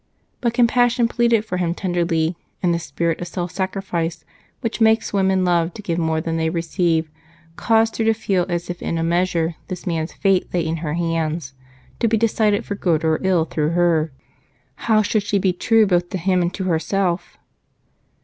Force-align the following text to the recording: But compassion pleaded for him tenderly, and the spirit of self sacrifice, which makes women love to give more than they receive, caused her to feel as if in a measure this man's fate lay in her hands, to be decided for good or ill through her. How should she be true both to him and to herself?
But 0.39 0.55
compassion 0.55 1.07
pleaded 1.07 1.45
for 1.45 1.57
him 1.57 1.75
tenderly, 1.75 2.35
and 2.63 2.73
the 2.73 2.79
spirit 2.79 3.21
of 3.21 3.27
self 3.27 3.51
sacrifice, 3.51 4.25
which 4.61 4.81
makes 4.81 5.13
women 5.13 5.45
love 5.45 5.75
to 5.75 5.81
give 5.83 5.99
more 5.99 6.19
than 6.19 6.37
they 6.37 6.49
receive, 6.49 7.11
caused 7.55 7.97
her 7.97 8.03
to 8.05 8.15
feel 8.15 8.47
as 8.49 8.67
if 8.67 8.81
in 8.81 8.97
a 8.97 9.03
measure 9.03 9.57
this 9.67 9.85
man's 9.85 10.11
fate 10.13 10.51
lay 10.55 10.65
in 10.65 10.77
her 10.77 10.95
hands, 10.95 11.53
to 11.99 12.07
be 12.07 12.17
decided 12.17 12.65
for 12.65 12.73
good 12.73 13.03
or 13.05 13.19
ill 13.21 13.45
through 13.45 13.73
her. 13.77 14.11
How 14.89 15.03
should 15.03 15.21
she 15.21 15.37
be 15.37 15.53
true 15.53 15.85
both 15.85 16.09
to 16.09 16.17
him 16.17 16.41
and 16.41 16.51
to 16.55 16.63
herself? 16.63 17.37